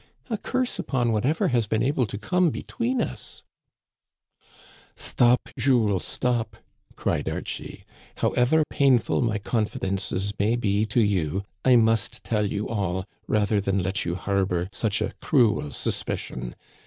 [0.31, 3.43] A curse upon whatever has been able to come between us!"
[4.95, 6.57] Stop, Jules, stop,"
[6.95, 7.85] cried Archie."
[8.15, 13.83] However painful my confidences may be to you, I must tell you all rather than
[13.83, 16.55] let you harbor such a cruel suspicion.